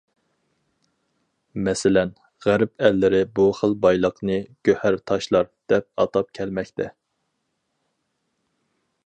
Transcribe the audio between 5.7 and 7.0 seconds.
دەپ ئاتاپ كەلمەكتە.